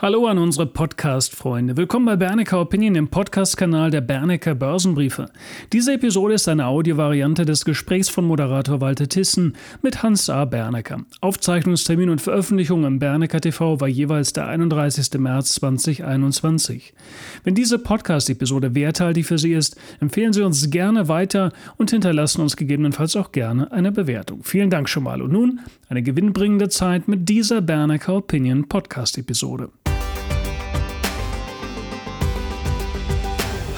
[0.00, 1.76] Hallo an unsere Podcast-Freunde.
[1.76, 5.28] Willkommen bei Bernecker Opinion, dem Podcast-Kanal der Bernecker Börsenbriefe.
[5.72, 10.44] Diese Episode ist eine Audiovariante des Gesprächs von Moderator Walter Tissen mit Hans A.
[10.44, 11.00] Bernecker.
[11.20, 15.18] Aufzeichnungstermin und Veröffentlichung im Bernecker TV war jeweils der 31.
[15.18, 16.94] März 2021.
[17.42, 22.56] Wenn diese Podcast-Episode werthaltig für Sie ist, empfehlen Sie uns gerne weiter und hinterlassen uns
[22.56, 24.44] gegebenenfalls auch gerne eine Bewertung.
[24.44, 25.20] Vielen Dank schon mal.
[25.20, 25.58] Und nun
[25.88, 29.70] eine gewinnbringende Zeit mit dieser Bernecker Opinion Podcast-Episode.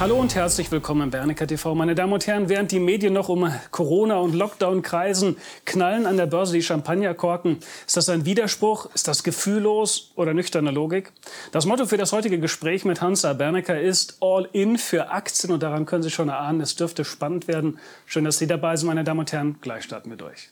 [0.00, 1.74] Hallo und herzlich willkommen im Bernecker TV.
[1.74, 5.36] Meine Damen und Herren, während die Medien noch um Corona und Lockdown kreisen,
[5.66, 7.58] knallen an der Börse die Champagnerkorken.
[7.86, 8.88] Ist das ein Widerspruch?
[8.94, 11.12] Ist das gefühllos oder nüchterne Logik?
[11.52, 15.62] Das Motto für das heutige Gespräch mit Hansa Bernecker ist All in für Aktien und
[15.62, 17.78] daran können Sie schon erahnen, es dürfte spannend werden.
[18.06, 19.56] Schön, dass Sie dabei sind, meine Damen und Herren.
[19.60, 20.48] Gleich starten wir durch.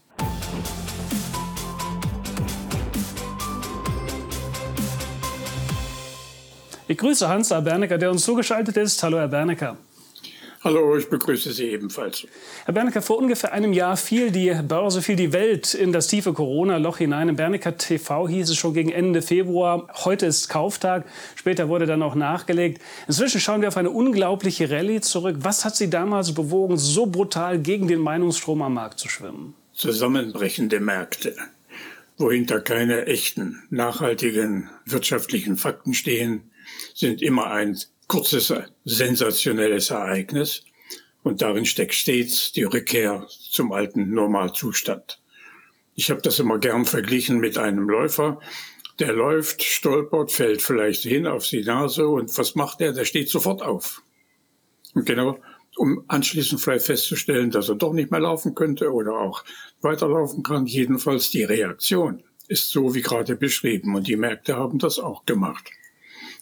[6.90, 9.02] Ich grüße Hans Bernecker, der uns zugeschaltet ist.
[9.02, 9.76] Hallo, Herr Bernecker.
[10.64, 12.26] Hallo, ich begrüße Sie ebenfalls.
[12.64, 16.32] Herr Bernecker, vor ungefähr einem Jahr fiel die Börse, fiel die Welt in das tiefe
[16.32, 17.28] Corona-Loch hinein.
[17.28, 21.04] Im Bernecker TV hieß es schon gegen Ende Februar, heute ist Kauftag.
[21.36, 22.80] Später wurde dann auch nachgelegt.
[23.06, 25.36] Inzwischen schauen wir auf eine unglaubliche Rallye zurück.
[25.40, 29.54] Was hat Sie damals bewogen, so brutal gegen den Meinungsstrom am Markt zu schwimmen?
[29.74, 31.36] Zusammenbrechende Märkte,
[32.16, 36.50] wohinter keine echten, nachhaltigen wirtschaftlichen Fakten stehen
[36.94, 37.76] sind immer ein
[38.08, 38.52] kurzes,
[38.84, 40.64] sensationelles Ereignis
[41.22, 45.20] und darin steckt stets die Rückkehr zum alten Normalzustand.
[45.94, 48.40] Ich habe das immer gern verglichen mit einem Läufer,
[48.98, 52.92] der läuft, stolpert, fällt vielleicht hin auf die Nase und was macht er?
[52.92, 54.02] Der steht sofort auf.
[54.94, 55.38] Und genau,
[55.76, 59.44] um anschließend vielleicht festzustellen, dass er doch nicht mehr laufen könnte oder auch
[59.80, 60.66] weiterlaufen kann.
[60.66, 65.70] Jedenfalls die Reaktion ist so wie gerade beschrieben und die Märkte haben das auch gemacht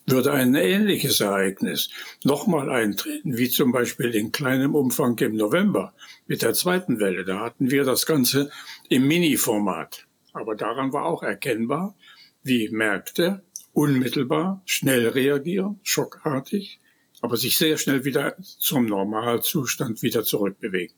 [0.07, 1.91] würde ein ähnliches Ereignis
[2.23, 5.95] nochmal eintreten, wie zum Beispiel in kleinem Umfang im November
[6.27, 7.25] mit der zweiten Welle.
[7.25, 8.51] Da hatten wir das Ganze
[8.89, 10.07] im Mini-Format.
[10.33, 11.97] Aber daran war auch erkennbar,
[12.43, 16.81] wie Märkte unmittelbar schnell reagieren, schockartig,
[17.21, 20.97] aber sich sehr schnell wieder zum Normalzustand wieder zurückbewegen.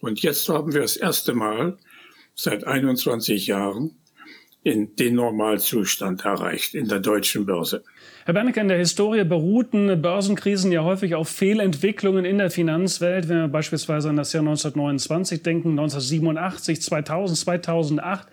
[0.00, 1.78] Und jetzt haben wir das erste Mal
[2.34, 3.96] seit 21 Jahren
[4.66, 7.84] in den Normalzustand erreicht in der deutschen Börse.
[8.24, 13.28] Herr Bernecker, in der Historie beruhten Börsenkrisen ja häufig auf Fehlentwicklungen in der Finanzwelt.
[13.28, 18.26] Wenn wir beispielsweise an das Jahr 1929 denken, 1987, 2000, 2008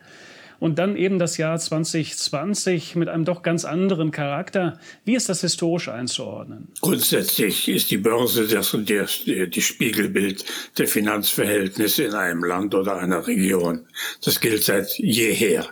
[0.59, 4.79] und dann eben das Jahr 2020 mit einem doch ganz anderen Charakter.
[5.05, 6.69] Wie ist das historisch einzuordnen?
[6.81, 10.45] Grundsätzlich ist die Börse das, das, die Spiegelbild
[10.79, 13.85] der Finanzverhältnisse in einem Land oder einer Region.
[14.25, 15.67] Das gilt seit jeher.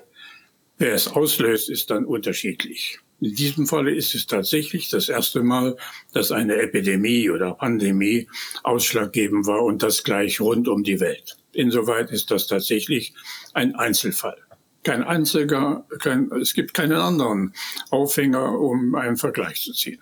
[0.82, 2.98] Wer es auslöst, ist dann unterschiedlich.
[3.20, 5.78] In diesem Falle ist es tatsächlich das erste Mal,
[6.12, 8.28] dass eine Epidemie oder Pandemie
[8.64, 11.38] ausschlaggebend war und das gleich rund um die Welt.
[11.54, 13.14] Insoweit ist das tatsächlich
[13.54, 14.38] ein Einzelfall.
[14.82, 17.54] Kein einziger, kein, es gibt keinen anderen
[17.92, 20.02] Aufhänger, um einen Vergleich zu ziehen.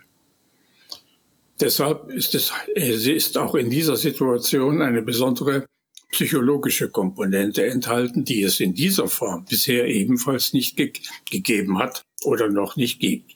[1.60, 5.66] Deshalb ist es, es ist auch in dieser Situation eine besondere
[6.12, 10.92] psychologische Komponente enthalten, die es in dieser Form bisher ebenfalls nicht ge
[11.30, 13.34] gegeben hat oder noch nicht gibt.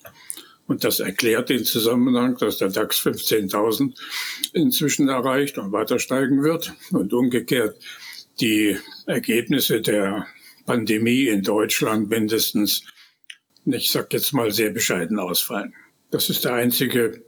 [0.65, 3.95] Und das erklärt den Zusammenhang, dass der DAX 15.000
[4.53, 7.77] inzwischen erreicht und weiter steigen wird und umgekehrt
[8.39, 10.25] die Ergebnisse der
[10.65, 12.83] Pandemie in Deutschland mindestens,
[13.65, 15.73] ich sag jetzt mal, sehr bescheiden ausfallen.
[16.11, 17.23] Das ist der einzige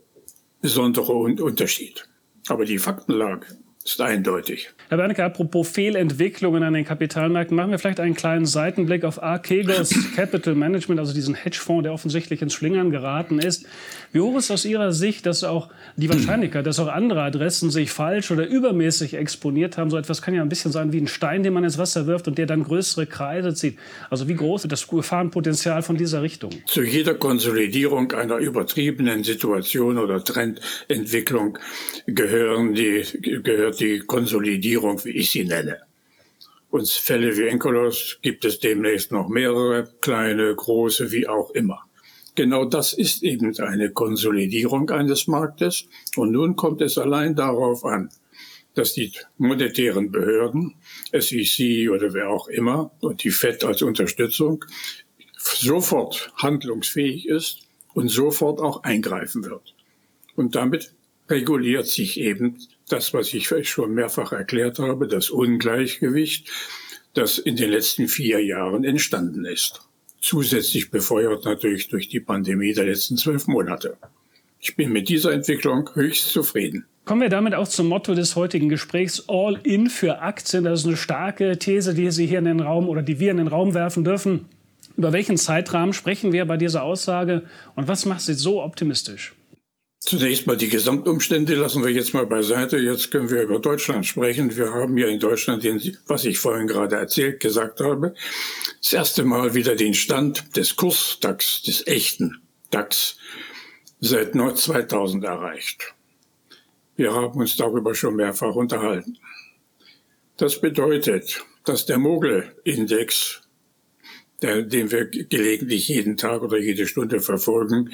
[0.62, 2.08] besondere Unterschied.
[2.48, 3.46] Aber die Faktenlage
[3.90, 4.70] ist eindeutig.
[4.88, 9.94] Herr Bernecker, apropos Fehlentwicklungen an den Kapitalmärkten, machen wir vielleicht einen kleinen Seitenblick auf Archegos
[10.14, 13.66] Capital Management, also diesen Hedgefonds, der offensichtlich ins Schlingern geraten ist.
[14.12, 17.90] Wie hoch ist aus Ihrer Sicht, dass auch die Wahrscheinlichkeit, dass auch andere Adressen sich
[17.90, 19.90] falsch oder übermäßig exponiert haben?
[19.90, 22.28] So etwas kann ja ein bisschen sein wie ein Stein, den man ins Wasser wirft
[22.28, 23.78] und der dann größere Kreise zieht.
[24.10, 26.50] Also wie groß ist das Gefahrenpotenzial von dieser Richtung?
[26.66, 31.58] Zu jeder Konsolidierung einer übertriebenen Situation oder Trendentwicklung
[32.06, 33.04] gehören die,
[33.42, 35.80] gehört die Konsolidierung, wie ich sie nenne.
[36.70, 41.86] Und Fälle wie Enkolos gibt es demnächst noch mehrere, kleine, große, wie auch immer.
[42.34, 45.86] Genau das ist eben eine Konsolidierung eines Marktes.
[46.16, 48.10] Und nun kommt es allein darauf an,
[48.74, 50.74] dass die monetären Behörden,
[51.12, 54.64] SEC oder wer auch immer, und die FED als Unterstützung,
[55.38, 57.60] sofort handlungsfähig ist
[57.94, 59.74] und sofort auch eingreifen wird.
[60.34, 60.92] Und damit
[61.30, 62.58] reguliert sich eben
[62.88, 66.50] das, was ich schon mehrfach erklärt habe, das Ungleichgewicht,
[67.14, 69.80] das in den letzten vier Jahren entstanden ist.
[70.20, 73.96] zusätzlich befeuert natürlich durch die Pandemie der letzten zwölf Monate.
[74.58, 76.84] Ich bin mit dieser Entwicklung höchst zufrieden.
[77.04, 80.64] Kommen wir damit auch zum Motto des heutigen Gesprächs All in für Aktien.
[80.64, 83.36] Das ist eine starke These, die Sie hier in den Raum oder die wir in
[83.36, 84.46] den Raum werfen dürfen.
[84.96, 87.42] Über welchen Zeitrahmen sprechen wir bei dieser Aussage
[87.76, 89.35] und was macht Sie so optimistisch?
[90.06, 92.78] Zunächst mal die Gesamtumstände lassen wir jetzt mal beiseite.
[92.78, 94.56] Jetzt können wir über Deutschland sprechen.
[94.56, 98.14] Wir haben ja in Deutschland, den, was ich vorhin gerade erzählt, gesagt habe,
[98.80, 103.18] das erste Mal wieder den Stand des Kurs-DAX, des echten DAX,
[103.98, 105.92] seit 2000 erreicht.
[106.94, 109.18] Wir haben uns darüber schon mehrfach unterhalten.
[110.36, 113.42] Das bedeutet, dass der Mogel-Index
[114.42, 117.90] den wir gelegentlich jeden Tag oder jede Stunde verfolgen,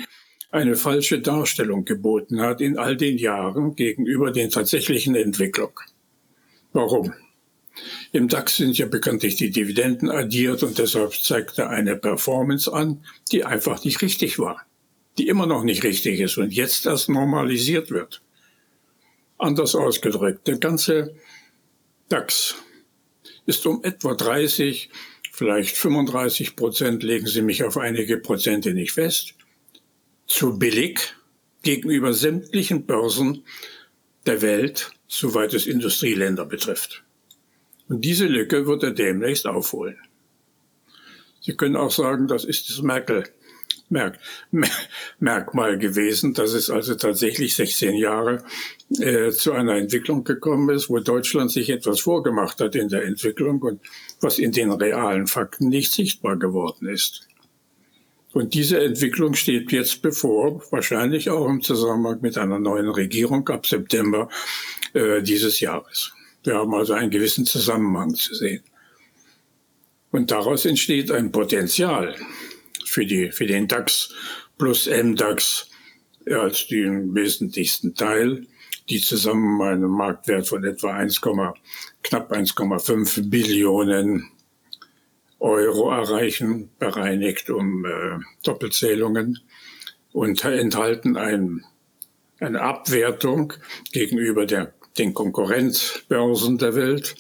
[0.53, 5.73] eine falsche Darstellung geboten hat in all den Jahren gegenüber den tatsächlichen Entwicklung.
[6.73, 7.15] Warum?
[8.13, 13.03] Im DAX sind ja bekanntlich die Dividenden addiert und deshalb zeigt er eine Performance an,
[13.33, 14.67] die einfach nicht richtig war,
[15.17, 18.23] die immer noch nicht richtig ist und jetzt erst normalisiert wird.
[19.39, 21.15] Anders ausgedrückt, der ganze
[22.11, 22.57] DAX
[23.47, 24.91] ist um etwa 30
[25.33, 29.35] vielleicht 35 Prozent, legen Sie mich auf einige Prozente nicht fest,
[30.33, 31.15] zu billig
[31.63, 33.45] gegenüber sämtlichen Börsen
[34.25, 37.05] der Welt, soweit es Industrieländer betrifft.
[37.89, 39.99] Und diese Lücke wird er demnächst aufholen.
[41.41, 43.25] Sie können auch sagen, das ist das Merkel,
[43.91, 44.19] Merk,
[45.19, 48.43] Merkmal gewesen, dass es also tatsächlich 16 Jahre
[49.01, 53.61] äh, zu einer Entwicklung gekommen ist, wo Deutschland sich etwas vorgemacht hat in der Entwicklung
[53.61, 53.83] und
[54.23, 57.29] was in den realen Fakten nicht sichtbar geworden ist.
[58.33, 63.67] Und diese Entwicklung steht jetzt bevor, wahrscheinlich auch im Zusammenhang mit einer neuen Regierung ab
[63.67, 64.29] September
[64.95, 66.13] äh, dieses Jahres.
[66.45, 68.63] Wir haben also einen gewissen Zusammenhang zu sehen.
[70.11, 72.17] Und daraus entsteht ein Potenzial,
[72.85, 74.13] für, die, für den DAX
[74.59, 75.71] plus MDAX
[76.31, 78.47] als den wesentlichsten Teil,
[78.89, 84.29] die zusammen einen Marktwert von etwa 1, knapp 1,5 Billionen
[85.43, 89.41] Euro erreichen, bereinigt um äh, Doppelzählungen
[90.13, 91.65] und enthalten ein,
[92.39, 93.53] eine Abwertung
[93.93, 97.17] gegenüber der, den Konkurrenzbörsen der Welt,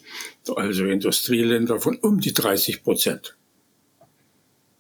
[0.54, 3.36] also Industrieländer von um die 30 Prozent.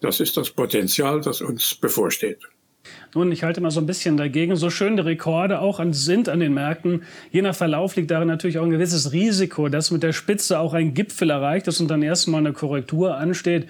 [0.00, 2.40] Das ist das Potenzial, das uns bevorsteht.
[3.14, 4.56] Nun, ich halte mal so ein bisschen dagegen.
[4.56, 8.28] So schön die Rekorde auch an, sind an den Märkten, je nach Verlauf liegt darin
[8.28, 11.88] natürlich auch ein gewisses Risiko, dass mit der Spitze auch ein Gipfel erreicht ist und
[11.88, 13.68] dann erstmal eine Korrektur ansteht.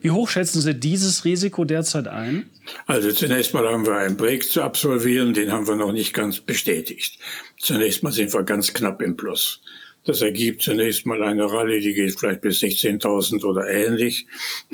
[0.00, 2.50] Wie hoch schätzen Sie dieses Risiko derzeit ein?
[2.86, 6.40] Also zunächst mal haben wir einen Break zu absolvieren, den haben wir noch nicht ganz
[6.40, 7.20] bestätigt.
[7.58, 9.62] Zunächst mal sind wir ganz knapp im Plus.
[10.04, 14.26] Das ergibt zunächst mal eine Rallye, die geht vielleicht bis 16.000 oder ähnlich.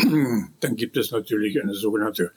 [0.60, 2.32] Dann gibt es natürlich eine sogenannte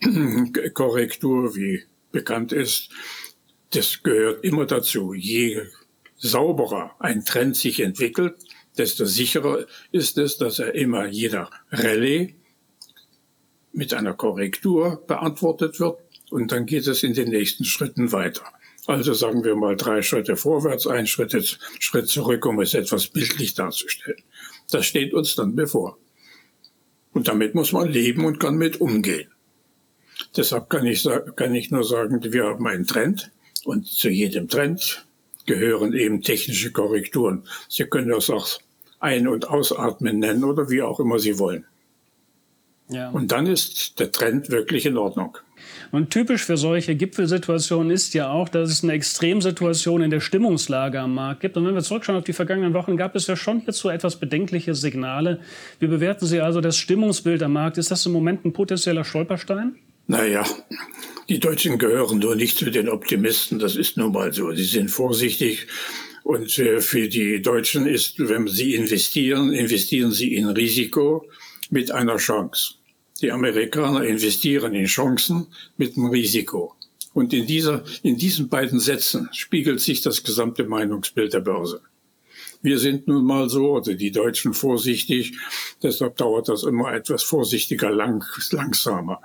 [0.00, 2.90] Pullback-Korrektur, wie bekannt ist.
[3.70, 5.12] Das gehört immer dazu.
[5.12, 5.62] Je
[6.16, 8.36] sauberer ein Trend sich entwickelt,
[8.76, 12.34] desto sicherer ist es, dass er immer jeder Rallye
[13.72, 15.98] mit einer Korrektur beantwortet wird
[16.30, 18.44] und dann geht es in den nächsten Schritten weiter.
[18.86, 23.54] Also sagen wir mal drei Schritte vorwärts, ein Schritt, Schritt zurück, um es etwas bildlich
[23.54, 24.22] darzustellen.
[24.70, 25.98] Das steht uns dann bevor.
[27.12, 29.30] Und damit muss man leben und kann mit umgehen.
[30.38, 33.32] Deshalb kann ich, kann ich nur sagen, wir haben einen Trend
[33.64, 35.04] und zu jedem Trend
[35.46, 37.42] gehören eben technische Korrekturen.
[37.68, 38.48] Sie können das auch
[39.00, 41.64] Ein- und Ausatmen nennen oder wie auch immer Sie wollen.
[42.88, 43.10] Ja.
[43.10, 45.36] Und dann ist der Trend wirklich in Ordnung.
[45.90, 51.00] Und typisch für solche Gipfelsituationen ist ja auch, dass es eine Extremsituation in der Stimmungslage
[51.00, 51.56] am Markt gibt.
[51.56, 54.74] Und wenn wir zurückschauen auf die vergangenen Wochen, gab es ja schon hierzu etwas bedenkliche
[54.74, 55.40] Signale.
[55.80, 57.76] Wie bewerten Sie also das Stimmungsbild am Markt?
[57.76, 59.76] Ist das im Moment ein potenzieller Stolperstein?
[60.10, 60.42] Naja,
[61.28, 63.58] die Deutschen gehören nur nicht zu den Optimisten.
[63.58, 64.50] Das ist nun mal so.
[64.52, 65.66] Sie sind vorsichtig.
[66.24, 71.28] Und äh, für die Deutschen ist, wenn sie investieren, investieren sie in Risiko
[71.68, 72.76] mit einer Chance.
[73.20, 76.74] Die Amerikaner investieren in Chancen mit dem Risiko.
[77.12, 81.82] Und in, dieser, in diesen beiden Sätzen spiegelt sich das gesamte Meinungsbild der Börse.
[82.62, 85.36] Wir sind nun mal so, oder die Deutschen vorsichtig,
[85.82, 89.20] deshalb dauert das immer etwas vorsichtiger, lang, langsamer.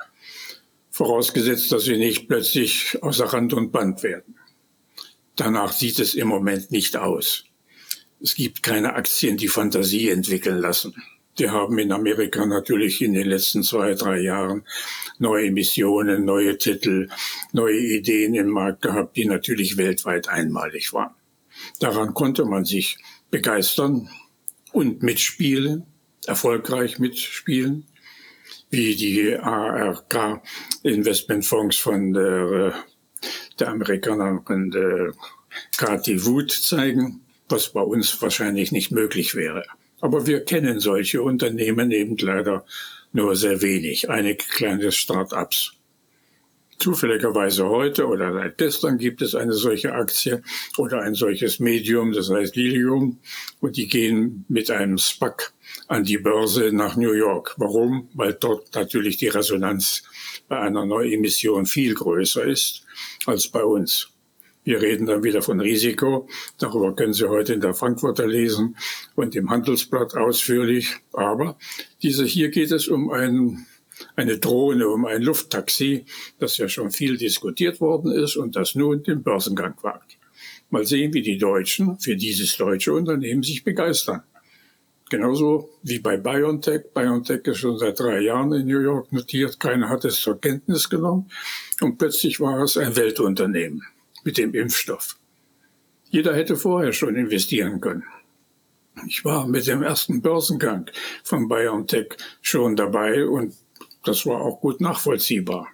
[0.93, 4.35] Vorausgesetzt, dass wir nicht plötzlich außer Rand und Band werden.
[5.35, 7.45] Danach sieht es im Moment nicht aus.
[8.21, 10.93] Es gibt keine Aktien, die Fantasie entwickeln lassen.
[11.39, 14.67] Die haben in Amerika natürlich in den letzten zwei, drei Jahren
[15.17, 17.09] neue Emissionen, neue Titel,
[17.53, 21.15] neue Ideen im Markt gehabt, die natürlich weltweit einmalig waren.
[21.79, 22.99] Daran konnte man sich
[23.31, 24.09] begeistern
[24.71, 25.87] und mitspielen,
[26.27, 27.87] erfolgreich mitspielen.
[28.73, 30.41] Wie die ARK
[30.81, 32.73] Investmentfonds von der,
[33.59, 35.13] der Amerikanerin der
[35.77, 39.63] Cathy Wood zeigen, was bei uns wahrscheinlich nicht möglich wäre.
[40.01, 42.65] Aber wir kennen solche Unternehmen eben leider
[43.11, 45.73] nur sehr wenig, einige kleine Start-ups.
[46.79, 50.41] Zufälligerweise heute oder seit gestern gibt es eine solche Aktie
[50.77, 53.19] oder ein solches Medium, das heißt Lilium,
[53.59, 55.53] und die gehen mit einem SPAC
[55.87, 57.55] an die Börse nach New York.
[57.57, 58.09] Warum?
[58.13, 60.03] Weil dort natürlich die Resonanz
[60.47, 62.83] bei einer Neuemission viel größer ist
[63.25, 64.09] als bei uns.
[64.63, 66.27] Wir reden dann wieder von Risiko.
[66.57, 68.77] Darüber können Sie heute in der Frankfurter lesen
[69.15, 70.95] und im Handelsblatt ausführlich.
[71.11, 71.57] Aber
[72.01, 73.65] diese, hier geht es um ein,
[74.15, 76.05] eine Drohne, um ein Lufttaxi,
[76.39, 80.17] das ja schon viel diskutiert worden ist und das nun den Börsengang wagt.
[80.69, 84.23] Mal sehen, wie die Deutschen für dieses deutsche Unternehmen sich begeistern.
[85.09, 86.85] Genauso wie bei BioNTech.
[86.93, 89.59] BioNTech ist schon seit drei Jahren in New York notiert.
[89.59, 91.29] Keiner hat es zur Kenntnis genommen.
[91.81, 93.83] Und plötzlich war es ein Weltunternehmen
[94.23, 95.17] mit dem Impfstoff.
[96.09, 98.03] Jeder hätte vorher schon investieren können.
[99.07, 100.89] Ich war mit dem ersten Börsengang
[101.23, 103.53] von BioNTech schon dabei und
[104.03, 105.67] das war auch gut nachvollziehbar.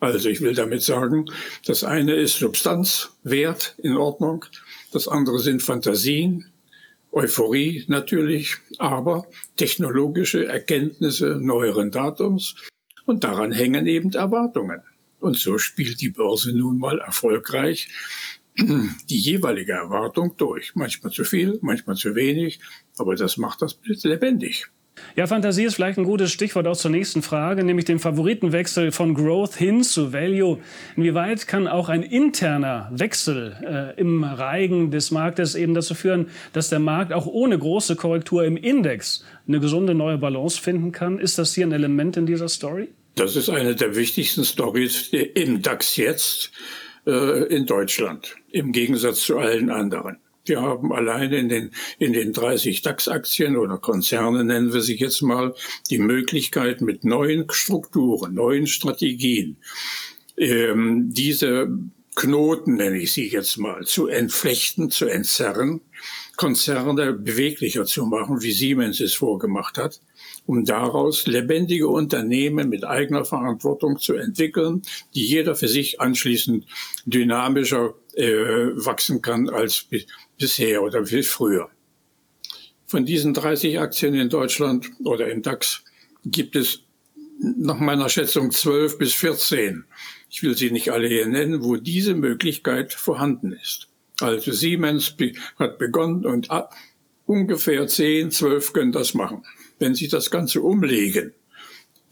[0.00, 1.26] Also ich will damit sagen,
[1.64, 4.44] das eine ist Substanz, Wert in Ordnung,
[4.92, 6.52] das andere sind Fantasien,
[7.12, 12.56] Euphorie natürlich, aber technologische Erkenntnisse neueren Datums
[13.04, 14.80] und daran hängen eben Erwartungen.
[15.20, 17.88] Und so spielt die Börse nun mal erfolgreich
[18.56, 20.74] die jeweilige Erwartung durch.
[20.74, 22.60] Manchmal zu viel, manchmal zu wenig,
[22.98, 24.66] aber das macht das Bild lebendig.
[25.16, 29.14] Ja, Fantasie ist vielleicht ein gutes Stichwort auch zur nächsten Frage, nämlich dem Favoritenwechsel von
[29.14, 30.58] Growth hin zu Value.
[30.96, 36.68] Inwieweit kann auch ein interner Wechsel äh, im Reigen des Marktes eben dazu führen, dass
[36.68, 41.18] der Markt auch ohne große Korrektur im Index eine gesunde neue Balance finden kann?
[41.18, 42.88] Ist das hier ein Element in dieser Story?
[43.14, 46.50] Das ist eine der wichtigsten Stories im DAX jetzt
[47.06, 50.16] äh, in Deutschland, im Gegensatz zu allen anderen.
[50.44, 55.22] Wir haben alleine in den, in den 30 DAX-Aktien oder Konzerne, nennen wir sie jetzt
[55.22, 55.54] mal,
[55.90, 59.56] die Möglichkeit mit neuen Strukturen, neuen Strategien,
[60.36, 61.68] ähm, diese
[62.14, 65.80] Knoten, nenne ich sie jetzt mal, zu entflechten, zu entzerren,
[66.42, 70.00] Konzerne beweglicher zu machen, wie Siemens es vorgemacht hat,
[70.44, 74.82] um daraus lebendige Unternehmen mit eigener Verantwortung zu entwickeln,
[75.14, 76.66] die jeder für sich anschließend
[77.06, 78.26] dynamischer äh,
[78.74, 79.86] wachsen kann als
[80.36, 81.70] bisher oder wie früher.
[82.86, 85.84] Von diesen 30 Aktien in Deutschland oder im DAX
[86.24, 86.80] gibt es
[87.38, 89.84] nach meiner Schätzung 12 bis 14.
[90.28, 93.91] Ich will sie nicht alle hier nennen, wo diese Möglichkeit vorhanden ist.
[94.22, 95.14] Also Siemens
[95.58, 96.48] hat begonnen und
[97.26, 99.42] ungefähr 10, 12 können das machen
[99.82, 101.34] wenn Sie das Ganze umlegen,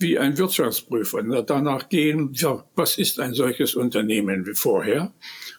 [0.01, 5.13] wie ein Wirtschaftsprüfer, danach gehen, ja, was ist ein solches Unternehmen wie vorher?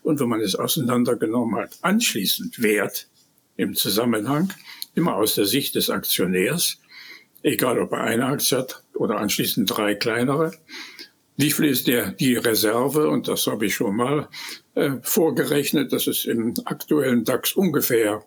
[0.04, 3.08] Und wenn man es auseinandergenommen hat, anschließend Wert
[3.56, 4.52] im Zusammenhang,
[4.94, 6.80] immer aus der Sicht des Aktionärs,
[7.44, 10.52] egal ob er eine Aktie hat oder anschließend drei kleinere.
[11.42, 13.10] Wie viel ist der, die Reserve?
[13.10, 14.30] Und das habe ich schon mal
[14.76, 15.92] äh, vorgerechnet.
[15.92, 18.24] Das ist im aktuellen DAX ungefähr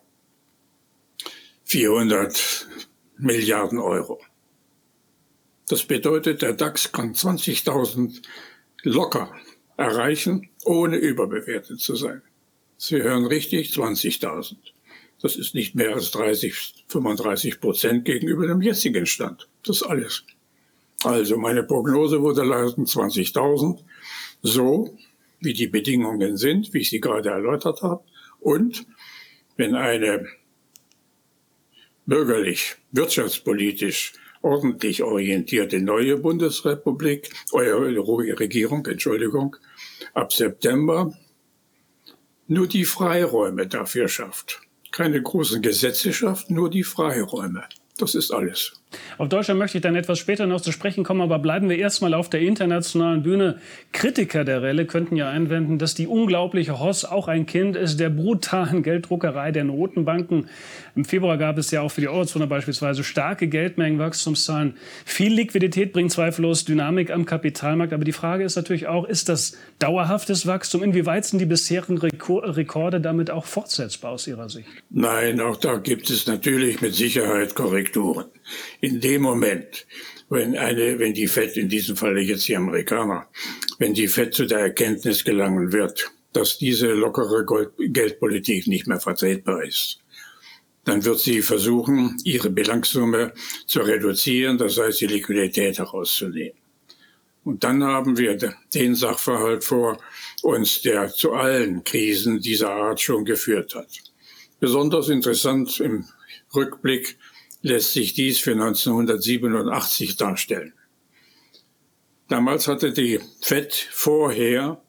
[1.63, 2.67] 400
[3.17, 4.19] Milliarden Euro.
[5.69, 8.21] Das bedeutet, der DAX kann 20.000
[8.83, 9.33] locker
[9.77, 12.21] erreichen, ohne überbewertet zu sein.
[12.75, 14.57] Sie hören richtig, 20.000.
[15.21, 19.47] Das ist nicht mehr als 30, 35 Prozent gegenüber dem jetzigen Stand.
[19.63, 20.25] Das alles.
[21.05, 23.83] Also meine Prognose wurde lauten 20.000,
[24.41, 24.97] so
[25.39, 28.03] wie die Bedingungen sind, wie ich sie gerade erläutert habe.
[28.39, 28.87] Und
[29.55, 30.25] wenn eine
[32.07, 39.55] bürgerlich, wirtschaftspolitisch ordentlich orientierte neue Bundesrepublik, eure Regierung, Entschuldigung,
[40.13, 41.13] ab September
[42.47, 44.61] nur die Freiräume dafür schafft.
[44.91, 47.63] Keine großen Gesetze schafft, nur die Freiräume.
[47.97, 48.73] Das ist alles.
[49.17, 52.13] Auf Deutschland möchte ich dann etwas später noch zu sprechen kommen, aber bleiben wir erstmal
[52.13, 53.59] auf der internationalen Bühne.
[53.91, 58.09] Kritiker der Relle könnten ja einwenden, dass die unglaubliche Hoss auch ein Kind ist der
[58.09, 60.49] brutalen Gelddruckerei der Notenbanken.
[60.95, 64.75] Im Februar gab es ja auch für die Eurozone beispielsweise starke Geldmengenwachstumszahlen.
[65.05, 69.57] Viel Liquidität bringt zweifellos Dynamik am Kapitalmarkt, aber die Frage ist natürlich auch, ist das
[69.79, 70.83] dauerhaftes Wachstum?
[70.83, 74.67] Inwieweit sind die bisherigen Rekorde damit auch fortsetzbar aus Ihrer Sicht?
[74.89, 78.25] Nein, auch da gibt es natürlich mit Sicherheit Korrekturen.
[78.85, 79.87] In dem Moment,
[80.29, 83.27] wenn eine, wenn die FED, in diesem Falle jetzt die Amerikaner,
[83.79, 89.63] wenn die FED zu der Erkenntnis gelangen wird, dass diese lockere Geldpolitik nicht mehr vertretbar
[89.63, 90.01] ist,
[90.83, 93.33] dann wird sie versuchen, ihre Bilanzsumme
[93.65, 96.59] zu reduzieren, das heißt die Liquidität herauszunehmen.
[97.43, 98.37] Und dann haben wir
[98.71, 99.97] den Sachverhalt vor
[100.43, 103.89] uns, der zu allen Krisen dieser Art schon geführt hat.
[104.59, 106.05] Besonders interessant im
[106.53, 107.17] Rückblick
[107.65, 110.73] lässt sich dies für 1987 darstellen.
[112.27, 114.81] Damals hatte die FED vorher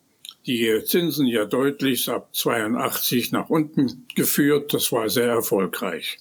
[0.45, 4.75] die Zinsen ja deutlich ab 82 nach unten geführt.
[4.75, 6.18] Das war sehr erfolgreich.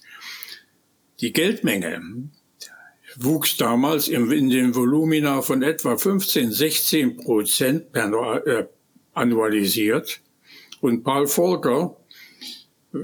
[1.20, 2.30] Die Geldmenge
[3.16, 8.66] wuchs damals in den Volumina von etwa 15, 16 Prozent per, äh,
[9.12, 10.20] annualisiert.
[10.80, 11.98] Und Paul Volcker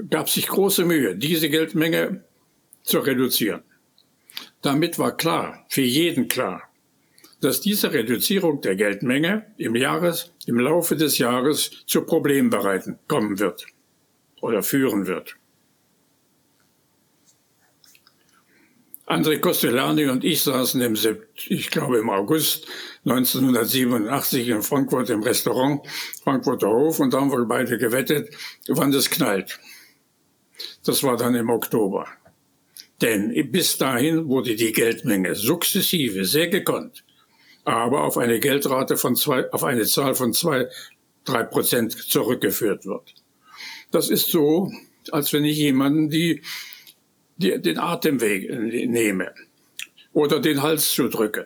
[0.09, 2.23] gab sich große Mühe, diese Geldmenge
[2.83, 3.63] zu reduzieren.
[4.61, 6.63] Damit war klar, für jeden klar,
[7.41, 13.65] dass diese Reduzierung der Geldmenge im, Jahres, im Laufe des Jahres zu Problembereiten kommen wird
[14.41, 15.35] oder führen wird.
[19.05, 20.95] André Costellani und ich saßen im,
[21.49, 22.67] ich glaube im August
[23.05, 25.85] 1987 in Frankfurt im Restaurant
[26.23, 28.33] Frankfurter Hof und da haben wir beide gewettet,
[28.69, 29.59] wann das knallt.
[30.85, 32.07] Das war dann im Oktober.
[33.01, 37.03] Denn bis dahin wurde die Geldmenge sukzessive, sehr gekonnt,
[37.65, 40.67] aber auf eine Geldrate von zwei, auf eine Zahl von zwei,
[41.25, 43.15] drei Prozent zurückgeführt wird.
[43.91, 44.71] Das ist so,
[45.11, 46.41] als wenn ich jemanden die,
[47.37, 49.33] die, den Atemweg nehme
[50.13, 51.45] oder den Hals zudrücke.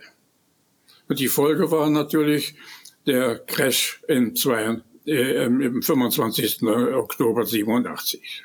[1.07, 2.55] Und die Folge war natürlich
[3.05, 6.63] der Crash im, zwei, äh, im 25.
[6.63, 8.43] Oktober 87.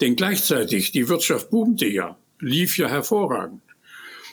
[0.00, 3.62] Denn gleichzeitig, die Wirtschaft boomte ja, lief ja hervorragend.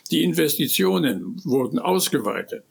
[0.09, 2.63] Die Investitionen wurden ausgeweitet.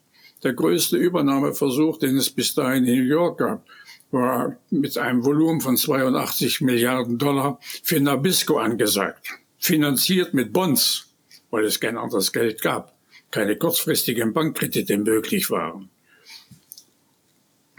[0.43, 3.67] Der größte Übernahmeversuch, den es bis dahin in New York gab,
[4.11, 9.29] war mit einem Volumen von 82 Milliarden Dollar für Nabisco angesagt.
[9.59, 11.09] Finanziert mit Bonds,
[11.51, 12.95] weil es kein anderes Geld gab,
[13.31, 15.91] keine kurzfristigen Bankkredite möglich waren.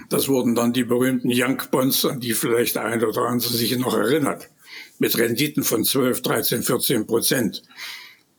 [0.09, 3.95] Das wurden dann die berühmten Young Bonds, an die vielleicht eine oder andere sich noch
[3.95, 4.49] erinnert
[4.99, 7.63] mit Renditen von 12, 13, 14 Prozent.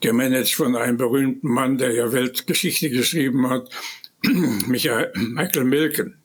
[0.00, 3.70] Gemanagt von einem berühmten Mann, der ja Weltgeschichte geschrieben hat,
[4.66, 6.16] Michael, Milken.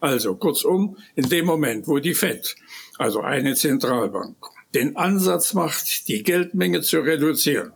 [0.00, 2.56] Also kurzum, in dem Moment, wo die FED,
[2.98, 4.36] also eine Zentralbank,
[4.74, 7.72] den Ansatz macht, die Geldmenge zu reduzieren,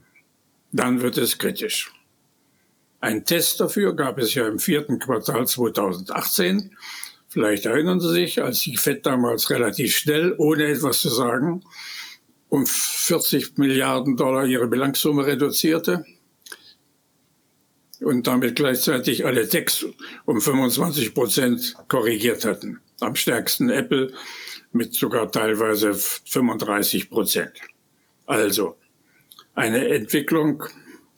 [0.72, 1.92] dann wird es kritisch.
[3.00, 6.76] Ein Test dafür gab es ja im vierten Quartal 2018.
[7.28, 11.62] Vielleicht erinnern Sie sich, als die FED damals relativ schnell, ohne etwas zu sagen,
[12.48, 16.04] um 40 Milliarden Dollar ihre Bilanzsumme reduzierte
[18.00, 19.86] und damit gleichzeitig alle Techs
[20.24, 22.80] um 25 Prozent korrigiert hatten.
[23.00, 24.12] Am stärksten Apple
[24.72, 27.52] mit sogar teilweise 35 Prozent.
[28.26, 28.76] Also
[29.54, 30.64] eine Entwicklung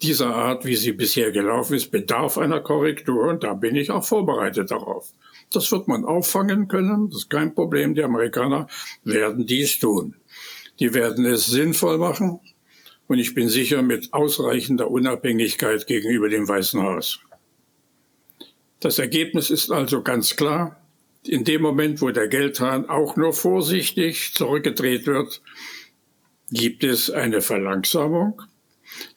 [0.03, 4.05] dieser Art, wie sie bisher gelaufen ist, bedarf einer Korrektur und da bin ich auch
[4.05, 5.13] vorbereitet darauf.
[5.53, 7.95] Das wird man auffangen können, das ist kein Problem.
[7.95, 8.67] Die Amerikaner
[9.05, 10.15] werden dies tun.
[10.79, 12.41] Die werden es sinnvoll machen
[13.07, 17.21] und ich bin sicher mit ausreichender Unabhängigkeit gegenüber dem Weißen Haus.
[18.81, 20.81] Das Ergebnis ist also ganz klar.
[21.27, 25.43] In dem Moment, wo der Geldhahn auch nur vorsichtig zurückgedreht wird,
[26.51, 28.41] gibt es eine Verlangsamung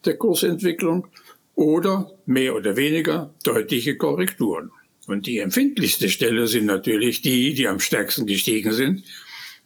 [0.06, 1.08] der Kursentwicklung
[1.56, 4.72] oder mehr oder weniger deutliche Korrekturen.
[5.12, 9.04] Und die empfindlichste Stelle sind natürlich die, die am stärksten gestiegen sind.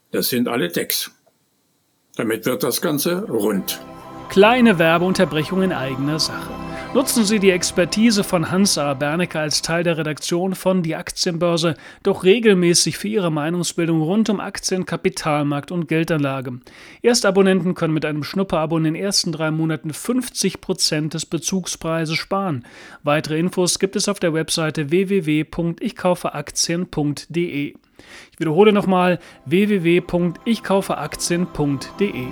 [0.10, 1.12] Das sind alle Techs.
[2.16, 3.80] Damit wird das Ganze rund.
[4.30, 6.65] Kleine Werbeunterbrechung in eigener Sache.
[6.96, 8.94] Nutzen Sie die Expertise von Hans A.
[8.94, 14.40] Bernecker als Teil der Redaktion von Die Aktienbörse doch regelmäßig für Ihre Meinungsbildung rund um
[14.40, 16.62] Aktien, Kapitalmarkt und Geldanlage.
[17.02, 22.64] Erstabonnenten können mit einem Schnupperabo in den ersten drei Monaten 50 Prozent des Bezugspreises sparen.
[23.04, 27.74] Weitere Infos gibt es auf der Webseite www.ichkaufeaktien.de.
[28.32, 32.28] Ich wiederhole nochmal www.ichkaufeaktien.de.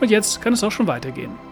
[0.00, 1.47] Und jetzt kann es auch schon weitergehen.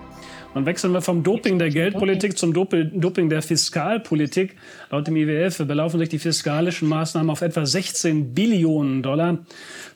[0.56, 4.56] Dann wechseln wir vom Doping der Geldpolitik zum Doping der Fiskalpolitik.
[4.90, 9.44] Laut dem IWF belaufen sich die fiskalischen Maßnahmen auf etwa 16 Billionen Dollar.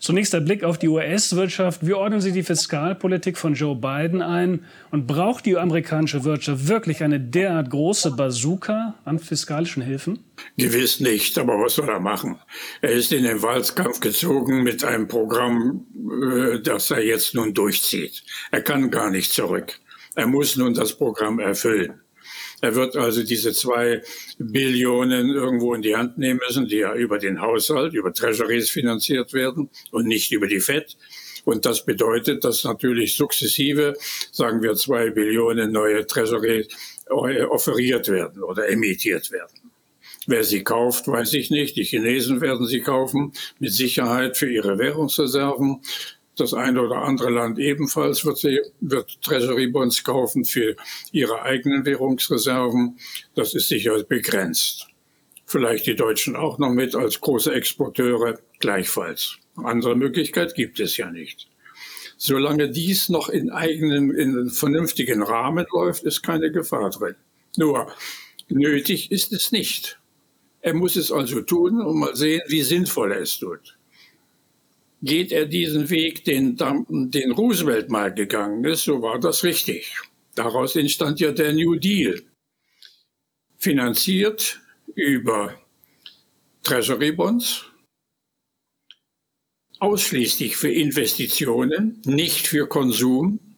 [0.01, 1.87] Zunächst der Blick auf die US-Wirtschaft.
[1.87, 4.67] Wie ordnen Sie die Fiskalpolitik von Joe Biden ein?
[4.91, 10.19] Und braucht die amerikanische Wirtschaft wirklich eine derart große Bazooka an fiskalischen Hilfen?
[10.59, 12.37] Gewiss nicht, aber was soll er machen?
[12.83, 15.87] Er ist in den Wahlkampf gezogen mit einem Programm,
[16.23, 18.25] äh, das er jetzt nun durchzieht.
[18.51, 19.81] Er kann gar nicht zurück.
[20.15, 22.01] Er muss nun das Programm erfüllen.
[22.61, 24.03] Er wird also diese zwei
[24.39, 29.33] Billionen irgendwo in die Hand nehmen müssen, die ja über den Haushalt, über Treasuries finanziert
[29.33, 30.97] werden und nicht über die FED.
[31.45, 33.95] Und das bedeutet, dass natürlich sukzessive,
[34.31, 36.69] sagen wir, zwei Billionen neue Treasury
[37.09, 39.71] offeriert werden oder emittiert werden.
[40.27, 41.77] Wer sie kauft, weiß ich nicht.
[41.77, 45.81] Die Chinesen werden sie kaufen, mit Sicherheit für ihre Währungsreserven.
[46.41, 50.75] Das eine oder andere Land ebenfalls wird, sie, wird Treasury Bonds kaufen für
[51.13, 52.99] ihre eigenen Währungsreserven.
[53.35, 54.87] Das ist sicher begrenzt.
[55.45, 59.37] Vielleicht die Deutschen auch noch mit als große Exporteure gleichfalls.
[59.57, 61.47] Andere Möglichkeit gibt es ja nicht.
[62.17, 67.17] Solange dies noch in eigenen, in einem vernünftigen Rahmen läuft, ist keine Gefahr drin.
[67.59, 67.93] Nur
[68.49, 70.01] nötig ist es nicht.
[70.63, 73.77] Er muss es also tun und mal sehen, wie sinnvoll er es tut.
[75.03, 79.95] Geht er diesen Weg, den, den Roosevelt mal gegangen ist, so war das richtig.
[80.35, 82.23] Daraus entstand ja der New Deal.
[83.57, 84.61] Finanziert
[84.95, 85.59] über
[86.63, 87.65] Treasury Bonds,
[89.79, 93.50] ausschließlich für Investitionen, nicht für Konsum.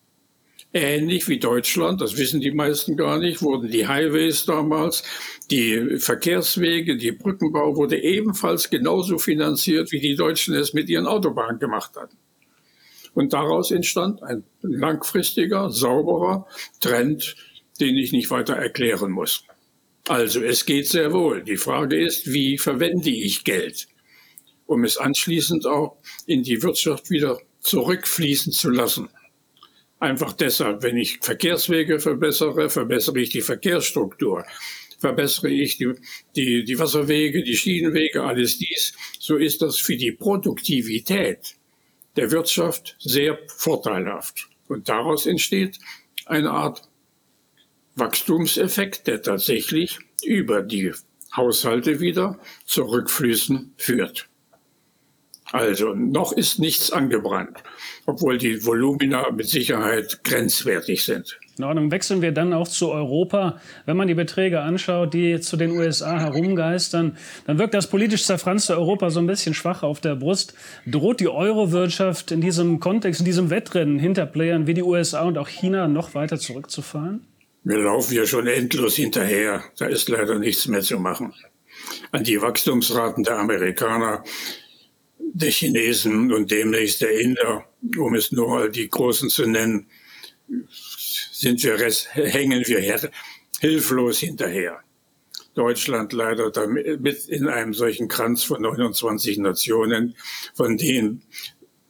[0.75, 5.03] Ähnlich wie Deutschland, das wissen die meisten gar nicht, wurden die Highways damals,
[5.51, 11.59] die Verkehrswege, die Brückenbau wurde ebenfalls genauso finanziert, wie die Deutschen es mit ihren Autobahnen
[11.59, 12.17] gemacht hatten.
[13.13, 16.47] Und daraus entstand ein langfristiger, sauberer
[16.81, 17.37] Trend,
[17.79, 19.45] den ich nicht weiter erklären muss.
[20.09, 21.43] Also es geht sehr wohl.
[21.43, 23.89] Die Frage ist, wie verwende ich Geld?
[24.73, 29.09] um es anschließend auch in die Wirtschaft wieder zurückfließen zu lassen.
[30.03, 34.45] Einfach deshalb, wenn ich Verkehrswege verbessere, verbessere ich die Verkehrsstruktur,
[34.99, 35.95] verbessere ich die,
[36.35, 41.55] die, die Wasserwege, die Schienenwege, alles dies, so ist das für die Produktivität
[42.17, 44.49] der Wirtschaft sehr vorteilhaft.
[44.67, 45.79] Und daraus entsteht
[46.27, 46.83] eine Art
[47.95, 50.93] Wachstumseffekt, der tatsächlich über die
[51.37, 54.29] Haushalte wieder zurückfließen führt.
[55.53, 57.63] Also noch ist nichts angebrannt,
[58.07, 61.39] obwohl die Volumina mit Sicherheit grenzwertig sind.
[61.59, 63.61] In Ordnung, wechseln wir dann auch zu Europa.
[63.85, 68.79] Wenn man die Beträge anschaut, die zu den USA herumgeistern, dann wirkt das politisch zerfranste
[68.79, 70.55] Europa so ein bisschen schwach auf der Brust.
[70.87, 75.37] Droht die Euro-Wirtschaft in diesem Kontext, in diesem Wettrennen hinter Playern wie die USA und
[75.37, 77.27] auch China noch weiter zurückzufahren?
[77.65, 79.63] Wir laufen ja schon endlos hinterher.
[79.79, 81.35] Da ist leider nichts mehr zu machen.
[82.11, 84.25] An die Wachstumsraten der Amerikaner
[85.35, 87.65] der Chinesen und demnächst der Inder,
[87.97, 89.87] um es nur mal die Großen zu nennen,
[91.33, 93.11] sind wir, hängen wir
[93.61, 94.81] hilflos hinterher.
[95.55, 100.17] Deutschland leider damit in einem solchen Kranz von 29 Nationen,
[100.55, 101.23] von denen,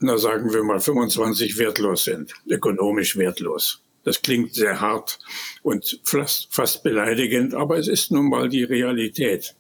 [0.01, 3.83] na sagen wir mal, 25 wertlos sind, ökonomisch wertlos.
[4.05, 5.21] Das klingt sehr hart
[5.63, 9.55] und fast, fast beleidigend, aber es ist nun mal die Realität.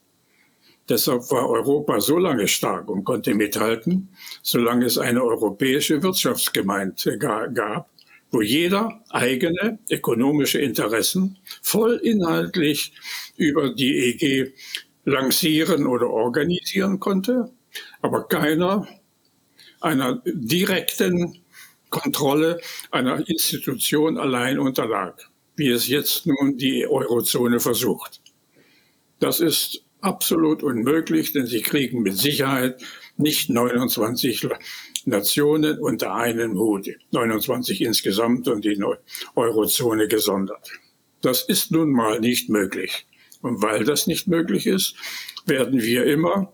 [0.88, 4.08] Deshalb war Europa so lange stark und konnte mithalten,
[4.42, 7.88] solange es eine europäische Wirtschaftsgemeinde gab,
[8.30, 12.94] wo jeder eigene ökonomische Interessen voll inhaltlich
[13.36, 14.52] über die EG
[15.04, 17.50] lancieren oder organisieren konnte,
[18.00, 18.86] aber keiner
[19.80, 21.42] einer direkten
[21.90, 28.22] Kontrolle einer Institution allein unterlag, wie es jetzt nun die Eurozone versucht.
[29.18, 32.82] Das ist absolut unmöglich, denn sie kriegen mit Sicherheit
[33.16, 34.48] nicht 29
[35.04, 38.80] Nationen unter einem Hut, 29 insgesamt und die
[39.34, 40.70] Eurozone gesondert.
[41.20, 43.06] Das ist nun mal nicht möglich.
[43.40, 44.94] Und weil das nicht möglich ist,
[45.46, 46.52] werden wir immer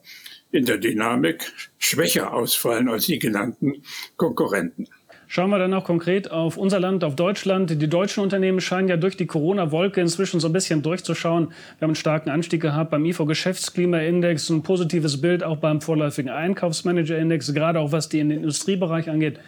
[0.51, 3.83] in der Dynamik schwächer ausfallen als die genannten
[4.17, 4.89] Konkurrenten.
[5.31, 7.71] Schauen wir dann auch konkret auf unser Land, auf Deutschland.
[7.71, 11.49] Die deutschen Unternehmen scheinen ja durch die Corona-Wolke inzwischen so ein bisschen durchzuschauen.
[11.49, 17.53] Wir haben einen starken Anstieg gehabt beim IFO-Geschäftsklimaindex, ein positives Bild auch beim vorläufigen Einkaufsmanager-Index,
[17.53, 19.38] gerade auch was den Industriebereich angeht.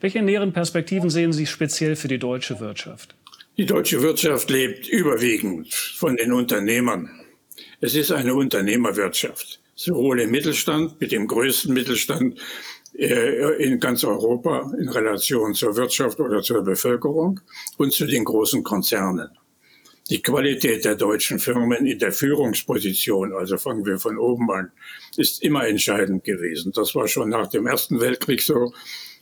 [0.00, 3.14] Welche näheren Perspektiven sehen Sie speziell für die deutsche Wirtschaft?
[3.58, 7.10] Die deutsche Wirtschaft lebt überwiegend von den Unternehmern.
[7.82, 12.40] Es ist eine Unternehmerwirtschaft sowohl im Mittelstand, mit dem größten Mittelstand
[12.98, 17.40] in ganz Europa in Relation zur Wirtschaft oder zur Bevölkerung
[17.76, 19.28] und zu den großen Konzernen.
[20.08, 24.70] Die Qualität der deutschen Firmen in der Führungsposition, also fangen wir von oben an,
[25.16, 26.72] ist immer entscheidend gewesen.
[26.72, 28.72] Das war schon nach dem Ersten Weltkrieg so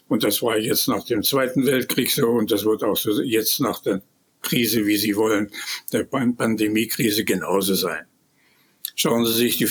[0.09, 3.61] und das war jetzt nach dem Zweiten Weltkrieg so und das wird auch so jetzt
[3.61, 4.03] nach der
[4.43, 5.51] Krise, wie Sie wollen,
[5.93, 8.05] der Pandemiekrise genauso sein.
[8.95, 9.69] Schauen Sie sich die,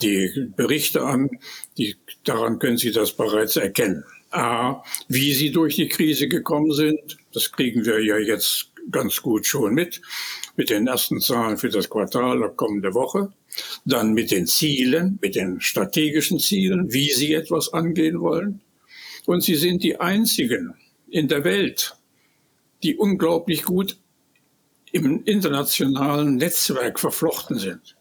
[0.00, 1.30] die Berichte an,
[1.78, 4.04] die, daran können Sie das bereits erkennen.
[4.32, 9.46] A, wie sie durch die Krise gekommen sind, das kriegen wir ja jetzt ganz gut
[9.46, 10.00] schon mit,
[10.56, 13.32] mit den ersten Zahlen für das Quartal der kommende Woche.
[13.84, 18.62] Dann mit den Zielen, mit den strategischen Zielen, wie sie etwas angehen wollen.
[19.26, 20.74] Und sie sind die einzigen
[21.10, 21.94] in der Welt,
[22.82, 23.98] die unglaublich gut
[24.92, 27.96] im internationalen Netzwerk verflochten sind.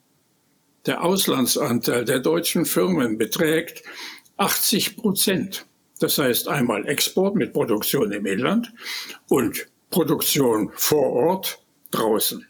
[0.86, 3.84] Der Auslandsanteil der deutschen Firmen beträgt
[4.38, 5.68] 80 Prozent.
[6.00, 8.74] Das heißt einmal Export mit Produktion im Inland
[9.30, 12.48] und Produktion vor Ort draußen.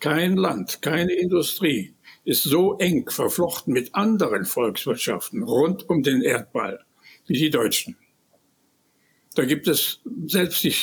[0.00, 6.84] Kein Land, keine Industrie ist so eng verflochten mit anderen Volkswirtschaften rund um den Erdball
[7.26, 7.96] wie die Deutschen.
[9.34, 10.74] Da gibt es selbst die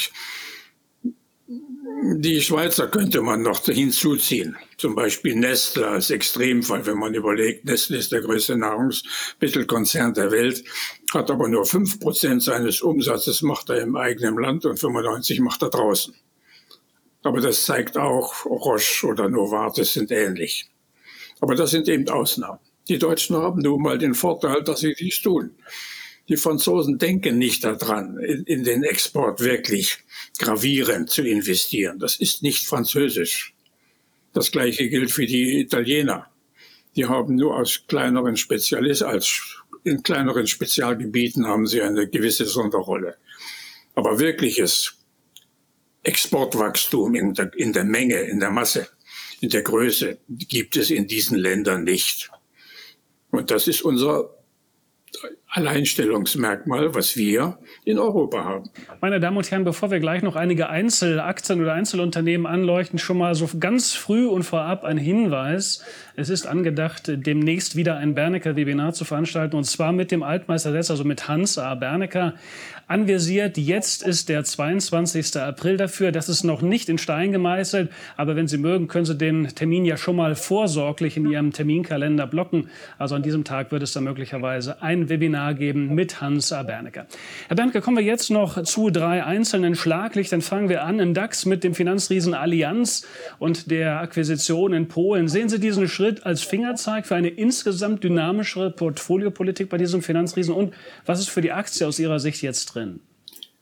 [2.14, 4.56] die Schweizer könnte man noch hinzuziehen.
[4.78, 10.64] Zum Beispiel Nestle als Extremfall, wenn man überlegt, Nestle ist der größte Nahrungsmittelkonzern der Welt,
[11.14, 15.62] hat aber nur fünf Prozent seines Umsatzes macht er im eigenen Land und 95 macht
[15.64, 16.14] er draußen.
[17.24, 20.70] Aber das zeigt auch, Roche oder Novartis sind ähnlich.
[21.42, 22.60] Aber das sind eben Ausnahmen.
[22.88, 25.56] Die Deutschen haben nun mal den Vorteil, dass sie dies tun.
[26.28, 30.00] Die Franzosen denken nicht daran, in, in den Export wirklich
[30.40, 32.00] gravierend zu investieren.
[32.00, 33.54] Das ist nicht französisch.
[34.34, 36.28] Das gleiche gilt für die Italiener.
[36.96, 43.18] Die haben nur aus kleineren Spezialisten, als in kleineren Spezialgebieten haben sie eine gewisse Sonderrolle.
[43.94, 44.98] Aber wirkliches
[46.04, 48.88] Exportwachstum in der, in der Menge, in der Masse,
[49.42, 52.32] in der Größe gibt es in diesen Ländern nicht.
[53.32, 54.36] Und das ist unser
[55.56, 58.70] Alleinstellungsmerkmal, was wir in Europa haben.
[59.00, 63.36] Meine Damen und Herren, bevor wir gleich noch einige Einzelaktien oder Einzelunternehmen anleuchten, schon mal
[63.36, 65.82] so ganz früh und vorab ein Hinweis.
[66.18, 70.92] Es ist angedacht, demnächst wieder ein Bernecker-Webinar zu veranstalten, und zwar mit dem Altmeister selbst,
[70.92, 71.74] also mit Hans A.
[71.76, 72.34] Bernecker
[72.88, 73.58] anvisiert.
[73.58, 75.38] Jetzt ist der 22.
[75.38, 76.12] April dafür.
[76.12, 79.86] Das ist noch nicht in Stein gemeißelt, aber wenn Sie mögen, können Sie den Termin
[79.86, 82.70] ja schon mal vorsorglich in Ihrem Terminkalender blocken.
[82.98, 86.64] Also an diesem Tag wird es dann möglicherweise ein Webinar geben mit Hans A.
[86.64, 87.08] Bernecker.
[87.48, 90.42] Herr Bernecker, kommen wir jetzt noch zu drei einzelnen Schlaglichtern.
[90.42, 93.06] Fangen wir an im DAX mit dem Finanzriesen Allianz
[93.40, 95.28] und der Akquisition in Polen.
[95.28, 100.54] Sehen Sie diesen Schritt als Fingerzeig für eine insgesamt dynamischere Portfoliopolitik bei diesem Finanzriesen?
[100.54, 100.74] Und
[101.06, 103.00] was ist für die Aktie aus Ihrer Sicht jetzt drin?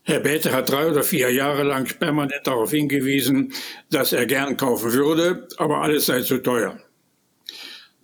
[0.06, 3.54] Herr Bäte hat drei oder vier Jahre lang permanent darauf hingewiesen,
[3.90, 6.78] dass er gern kaufen würde, aber alles sei zu teuer.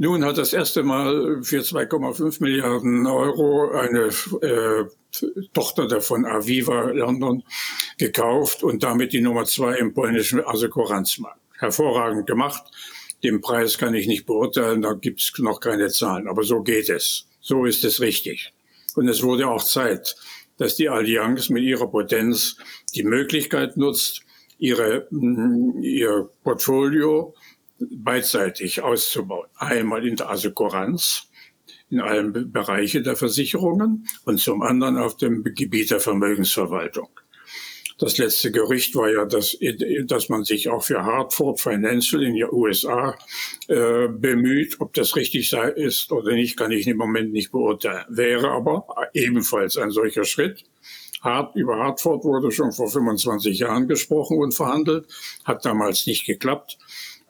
[0.02, 4.08] Nun hat das erste Mal für 2,5 Milliarden Euro eine
[4.40, 4.86] äh,
[5.52, 7.42] Tochter davon Aviva London
[7.98, 11.38] gekauft und damit die Nummer zwei im polnischen Assekuranzmarkt.
[11.58, 12.62] Hervorragend gemacht.
[13.22, 16.28] Den Preis kann ich nicht beurteilen, da gibt es noch keine Zahlen.
[16.28, 17.26] Aber so geht es.
[17.42, 18.54] So ist es richtig.
[18.96, 20.16] Und es wurde auch Zeit,
[20.56, 22.56] dass die Allianz mit ihrer Potenz
[22.94, 24.22] die Möglichkeit nutzt,
[24.58, 27.34] ihre, mm, ihr Portfolio
[27.90, 29.49] beidseitig auszubauen.
[29.57, 31.29] Einmal in der Assekuranz,
[31.90, 37.09] in allen Bereichen der Versicherungen und zum anderen auf dem Gebiet der Vermögensverwaltung.
[38.01, 39.59] Das letzte Gerücht war ja, dass,
[40.05, 43.14] dass man sich auch für Hartford Financial in den USA
[43.69, 44.77] äh, bemüht.
[44.81, 48.07] Ob das richtig sei, ist oder nicht, kann ich im Moment nicht beurteilen.
[48.09, 50.64] Wäre aber ebenfalls ein solcher Schritt.
[51.21, 55.07] Hart, über Hartford wurde schon vor 25 Jahren gesprochen und verhandelt,
[55.45, 56.79] hat damals nicht geklappt.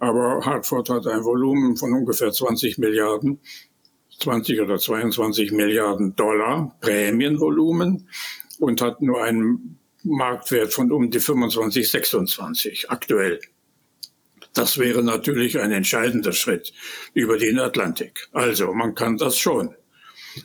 [0.01, 3.39] Aber Hartford hat ein Volumen von ungefähr 20 Milliarden,
[4.19, 8.09] 20 oder 22 Milliarden Dollar Prämienvolumen
[8.59, 13.41] und hat nur einen Marktwert von um die 25, 26 aktuell.
[14.55, 16.73] Das wäre natürlich ein entscheidender Schritt
[17.13, 18.29] über den Atlantik.
[18.33, 19.75] Also man kann das schon.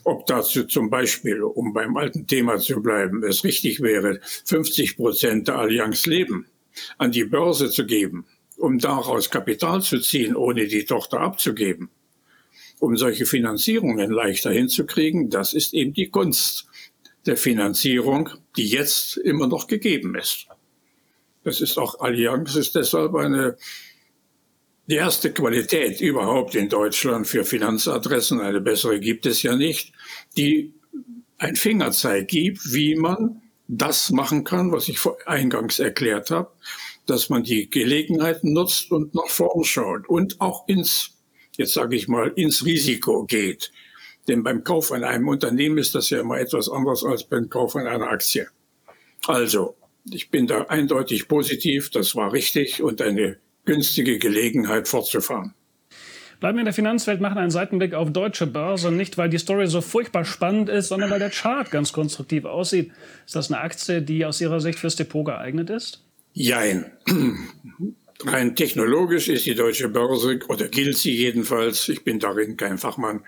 [0.03, 5.47] Ob dazu zum Beispiel, um beim alten Thema zu bleiben, es richtig wäre, 50 Prozent
[5.47, 6.47] der Allianz Leben
[6.97, 8.25] an die Börse zu geben,
[8.65, 11.91] um daraus Kapital zu ziehen, ohne die Tochter abzugeben,
[12.79, 16.65] um solche Finanzierungen leichter hinzukriegen, das ist eben die Kunst
[17.27, 20.47] der Finanzierung, die jetzt immer noch gegeben ist.
[21.43, 23.55] Das ist auch Allianz, ist deshalb eine,
[24.87, 29.93] die erste Qualität überhaupt in Deutschland für Finanzadressen, eine bessere gibt es ja nicht,
[30.37, 30.73] die
[31.37, 36.51] ein Fingerzeig gibt, wie man das machen kann, was ich eingangs erklärt habe,
[37.05, 41.11] dass man die Gelegenheiten nutzt und nach vorn schaut und auch ins,
[41.57, 43.71] jetzt sage ich mal, ins Risiko geht.
[44.27, 47.75] Denn beim Kauf an einem Unternehmen ist das ja immer etwas anderes als beim Kauf
[47.75, 48.47] an einer Aktie.
[49.27, 49.75] Also,
[50.11, 55.53] ich bin da eindeutig positiv, das war richtig und eine günstige Gelegenheit fortzufahren.
[56.39, 59.67] Bleiben wir in der Finanzwelt, machen einen Seitenblick auf deutsche Börse, nicht weil die Story
[59.67, 62.91] so furchtbar spannend ist, sondern weil der Chart ganz konstruktiv aussieht.
[63.25, 66.04] Ist das eine Aktie, die aus Ihrer Sicht fürs Depot geeignet ist?
[66.37, 66.91] Jein.
[68.25, 73.23] Rein technologisch ist die deutsche Börse, oder gilt sie jedenfalls, ich bin darin kein Fachmann,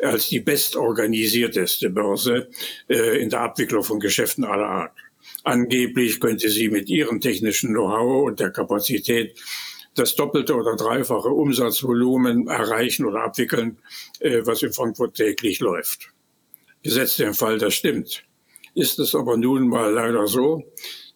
[0.00, 2.48] als die bestorganisierteste Börse
[2.88, 4.96] äh, in der Abwicklung von Geschäften aller Art.
[5.44, 9.38] Angeblich könnte sie mit ihrem technischen Know-how und der Kapazität
[9.94, 13.78] das doppelte oder dreifache Umsatzvolumen erreichen oder abwickeln,
[14.20, 16.10] äh, was in Frankfurt täglich läuft.
[16.82, 18.24] Gesetzt den Fall, das stimmt.
[18.74, 20.64] Ist es aber nun mal leider so,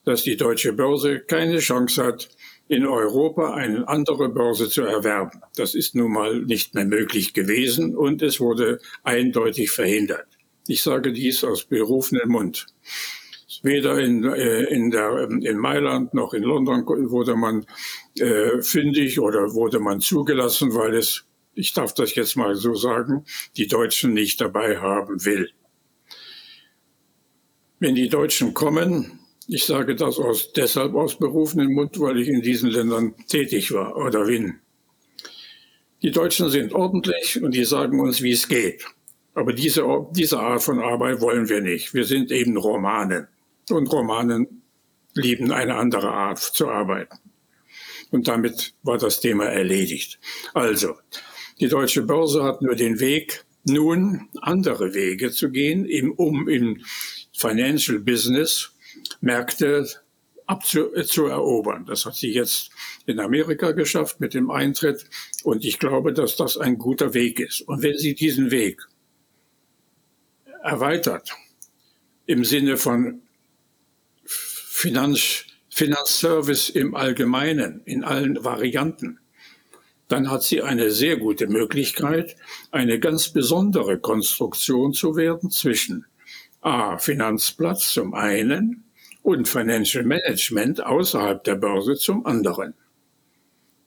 [0.04, 2.28] dass die deutsche Börse keine Chance hat,
[2.68, 5.40] in Europa eine andere Börse zu erwerben.
[5.56, 10.26] Das ist nun mal nicht mehr möglich gewesen und es wurde eindeutig verhindert.
[10.68, 12.66] Ich sage dies aus berufenem Mund.
[13.62, 17.66] Weder in, äh, in, der, in Mailand noch in London wurde man
[18.18, 23.24] äh, fündig oder wurde man zugelassen, weil es, ich darf das jetzt mal so sagen,
[23.56, 25.50] die Deutschen nicht dabei haben will.
[27.80, 29.19] Wenn die Deutschen kommen,
[29.52, 33.96] ich sage das aus, deshalb aus berufenem Mund, weil ich in diesen Ländern tätig war
[33.96, 34.60] oder bin.
[36.02, 38.84] Die Deutschen sind ordentlich und die sagen uns, wie es geht.
[39.34, 41.92] Aber diese, diese Art von Arbeit wollen wir nicht.
[41.94, 43.26] Wir sind eben Romanen.
[43.68, 44.62] Und Romanen
[45.14, 47.18] lieben eine andere Art zu arbeiten.
[48.12, 50.20] Und damit war das Thema erledigt.
[50.54, 50.94] Also,
[51.58, 56.82] die deutsche Börse hat nur den Weg, nun andere Wege zu gehen, um im
[57.32, 58.72] Financial Business
[59.20, 59.86] Märkte
[60.46, 61.86] abzuerobern.
[61.86, 62.70] Das hat sie jetzt
[63.06, 65.06] in Amerika geschafft mit dem Eintritt.
[65.44, 67.62] Und ich glaube, dass das ein guter Weg ist.
[67.62, 68.82] Und wenn sie diesen Weg
[70.62, 71.30] erweitert,
[72.26, 73.22] im Sinne von
[74.24, 79.20] Finanz, Finanzservice im Allgemeinen, in allen Varianten,
[80.08, 82.36] dann hat sie eine sehr gute Möglichkeit,
[82.72, 86.06] eine ganz besondere Konstruktion zu werden zwischen
[86.60, 88.89] A, Finanzplatz zum einen
[89.22, 92.74] und Financial Management außerhalb der Börse zum anderen.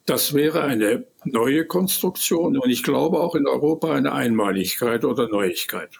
[0.06, 5.98] Das wäre eine neue Konstruktion und ich glaube auch in Europa eine Einmaligkeit oder Neuigkeit.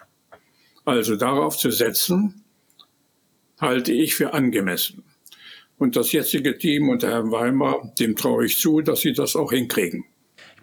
[0.84, 2.44] Also darauf zu setzen,
[3.58, 5.04] halte ich für angemessen.
[5.78, 9.52] Und das jetzige Team unter Herrn Weimar, dem traue ich zu, dass sie das auch
[9.52, 10.04] hinkriegen.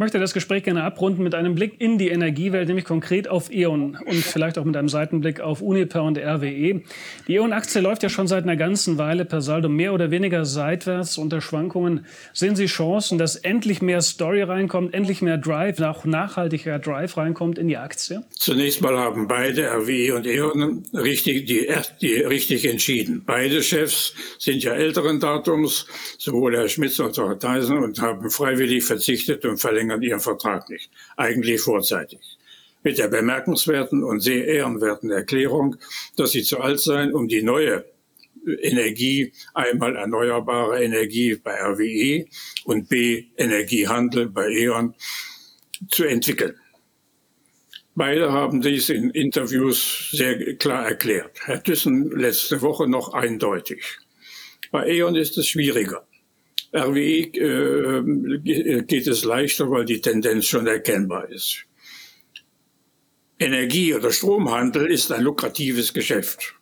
[0.01, 3.53] Ich möchte das Gespräch gerne abrunden mit einem Blick in die Energiewelt, nämlich konkret auf
[3.53, 6.81] E.ON und vielleicht auch mit einem Seitenblick auf Uniper und RWE.
[7.27, 11.19] Die E.ON-Aktie läuft ja schon seit einer ganzen Weile per Saldo mehr oder weniger seitwärts
[11.19, 12.07] unter Schwankungen.
[12.33, 17.59] Sehen Sie Chancen, dass endlich mehr Story reinkommt, endlich mehr Drive, auch nachhaltiger Drive reinkommt
[17.59, 18.23] in die Aktie?
[18.31, 21.67] Zunächst mal haben beide, RWE und E.ON, richtig, die,
[22.01, 23.21] die, richtig entschieden.
[23.23, 25.85] Beide Chefs sind ja älteren Datums,
[26.17, 30.19] sowohl Herr Schmitz als auch Herr Theisen, und haben freiwillig verzichtet und verlängert verlängern ihren
[30.19, 30.89] Vertrag nicht.
[31.17, 32.19] Eigentlich vorzeitig.
[32.83, 35.75] Mit der bemerkenswerten und sehr ehrenwerten Erklärung,
[36.15, 37.85] dass sie zu alt seien, um die neue
[38.61, 42.25] Energie, einmal erneuerbare Energie bei RWE
[42.65, 44.95] und B Energiehandel bei E.ON
[45.89, 46.55] zu entwickeln.
[47.93, 51.39] Beide haben dies in Interviews sehr klar erklärt.
[51.43, 53.99] Herr Thyssen letzte Woche noch eindeutig.
[54.71, 56.07] Bei E.ON ist es schwieriger.
[56.73, 61.65] RWE äh, geht es leichter, weil die Tendenz schon erkennbar ist.
[63.39, 66.55] Energie- oder Stromhandel ist ein lukratives Geschäft.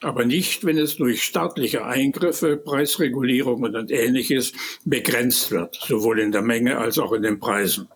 [0.00, 4.52] Aber nicht, wenn es durch staatliche Eingriffe, Preisregulierungen und ähnliches
[4.84, 7.88] begrenzt wird, sowohl in der Menge als auch in den Preisen.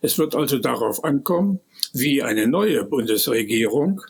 [0.00, 1.60] Es wird also darauf ankommen,
[1.92, 4.00] wie eine neue Bundesregierung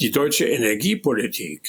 [0.00, 1.68] die deutsche Energiepolitik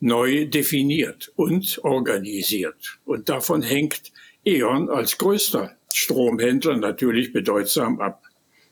[0.00, 2.98] neu definiert und organisiert.
[3.04, 4.12] Und davon hängt
[4.44, 8.22] E.ON als größter Stromhändler natürlich bedeutsam ab.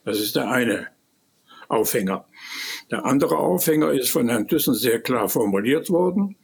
[0.04, 0.88] Das ist der eine
[1.68, 2.26] Aufhänger.
[2.90, 6.36] Der andere Aufhänger ist von Herrn Thyssen sehr klar formuliert worden.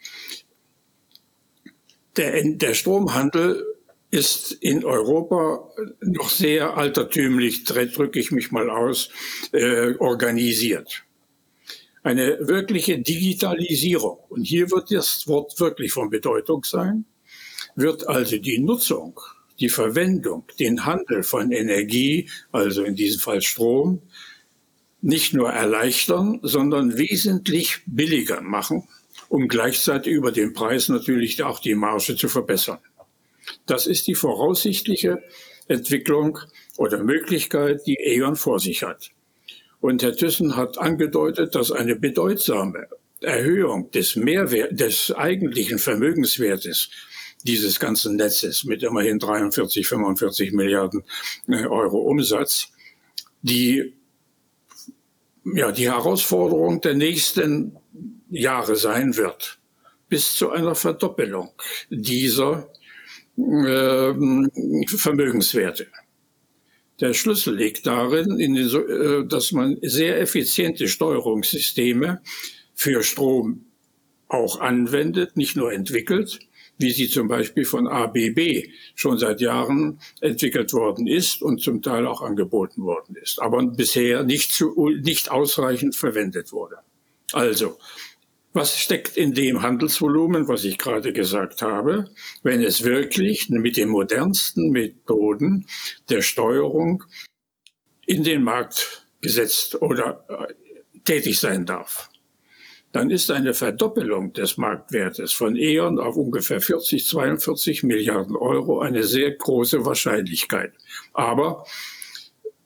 [2.16, 3.64] Der, der Stromhandel
[4.10, 9.10] ist in Europa noch sehr altertümlich, drücke ich mich mal aus,
[9.52, 11.04] äh, organisiert
[12.02, 14.18] eine wirkliche Digitalisierung.
[14.28, 17.04] Und hier wird das Wort wirklich von Bedeutung sein,
[17.76, 19.20] wird also die Nutzung,
[19.60, 24.02] die Verwendung, den Handel von Energie, also in diesem Fall Strom,
[25.02, 28.88] nicht nur erleichtern, sondern wesentlich billiger machen,
[29.28, 32.78] um gleichzeitig über den Preis natürlich auch die Marge zu verbessern.
[33.66, 35.22] Das ist die voraussichtliche
[35.68, 36.38] Entwicklung
[36.76, 39.10] oder Möglichkeit, die E.ON vor sich hat.
[39.80, 42.88] Und Herr Thyssen hat angedeutet, dass eine bedeutsame
[43.20, 46.90] Erhöhung des Mehrwert, des eigentlichen Vermögenswertes
[47.44, 51.02] dieses ganzen Netzes mit immerhin 43, 45 Milliarden
[51.48, 52.68] äh, Euro Umsatz,
[53.42, 53.94] die,
[55.44, 57.76] ja, die Herausforderung der nächsten
[58.30, 59.58] Jahre sein wird,
[60.08, 61.50] bis zu einer Verdoppelung
[61.88, 62.68] dieser
[63.38, 64.12] äh,
[64.86, 65.86] Vermögenswerte.
[67.00, 72.20] Der Schlüssel liegt darin, den, äh, dass man sehr effiziente Steuerungssysteme
[72.74, 73.64] für Strom
[74.28, 76.38] auch anwendet, nicht nur entwickelt,
[76.78, 82.06] wie sie zum Beispiel von ABB schon seit Jahren entwickelt worden ist und zum Teil
[82.06, 86.76] auch angeboten worden ist, aber bisher nicht, zu, nicht ausreichend verwendet wurde.
[87.32, 87.78] Also,
[88.52, 92.10] was steckt in dem Handelsvolumen, was ich gerade gesagt habe,
[92.42, 95.66] wenn es wirklich mit den modernsten Methoden
[96.08, 97.04] der Steuerung
[98.06, 102.10] in den Markt gesetzt oder äh, tätig sein darf?
[102.92, 109.04] Dann ist eine Verdoppelung des Marktwertes von E.ON auf ungefähr 40, 42 Milliarden Euro eine
[109.04, 110.72] sehr große Wahrscheinlichkeit.
[111.12, 111.64] Aber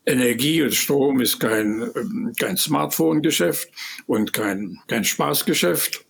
[0.07, 3.69] Energie und Strom ist kein, ähm, kein Smartphone-Geschäft
[4.07, 6.05] und kein, kein Spaßgeschäft,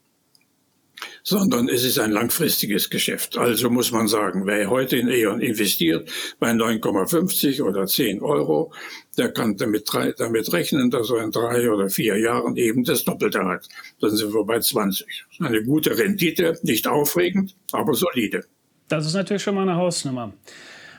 [1.22, 3.38] sondern es ist ein langfristiges Geschäft.
[3.38, 8.72] Also muss man sagen, wer heute in E.ON investiert bei 9,50 oder 10 Euro,
[9.16, 9.88] der kann damit,
[10.18, 13.68] damit rechnen, dass er in drei oder vier Jahren eben das Doppelte hat.
[14.00, 15.06] Dann sind wir bei 20.
[15.40, 18.44] Eine gute Rendite, nicht aufregend, aber solide.
[18.88, 20.34] Das ist natürlich schon mal eine Hausnummer.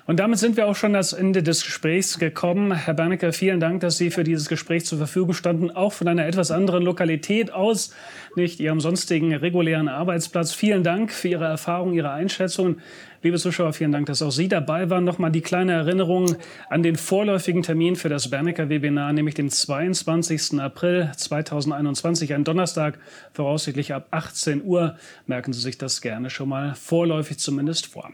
[0.08, 2.72] Und damit sind wir auch schon das Ende des Gesprächs gekommen.
[2.72, 6.28] Herr Bernecker, vielen Dank, dass Sie für dieses Gespräch zur Verfügung standen, auch von einer
[6.28, 7.92] etwas anderen Lokalität aus,
[8.36, 10.54] nicht Ihrem sonstigen regulären Arbeitsplatz.
[10.54, 12.82] Vielen Dank für Ihre Erfahrung, Ihre Einschätzungen.
[13.24, 15.06] Liebe Zuschauer, vielen Dank, dass auch Sie dabei waren.
[15.06, 16.36] Nochmal die kleine Erinnerung
[16.70, 20.60] an den vorläufigen Termin für das Bernecker Webinar, nämlich den 22.
[20.60, 23.00] April 2021, ein Donnerstag,
[23.34, 24.98] voraussichtlich ab 18 Uhr.
[25.26, 28.12] Merken Sie sich das gerne schon mal vorläufig zumindest vor.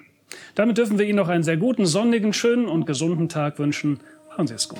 [0.56, 4.00] Damit dürfen wir Ihnen noch einen sehr guten, sonnigen, schönen und gesunden Tag wünschen.
[4.30, 4.80] Machen Sie es gut.